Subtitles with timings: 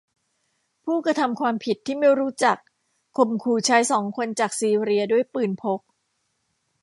[0.83, 2.57] ผู้กระทำความผิดที่ไม่รู้จัก
[3.17, 5.79] ข่มขู่ชายสองคนจากซีเรียด้วยปืนพก